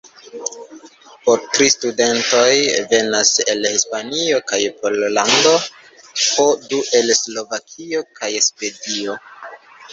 [1.25, 2.55] Po tri studentoj
[2.93, 5.55] venas el Hispanio kaj Pollando,
[6.25, 9.23] po du el Slovakio kaj Svedio.